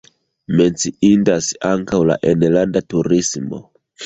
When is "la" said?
2.13-2.17